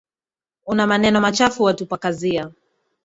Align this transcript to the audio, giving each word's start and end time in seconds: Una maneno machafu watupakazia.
Una 0.65 0.87
maneno 0.87 1.21
machafu 1.21 1.63
watupakazia. 1.63 2.51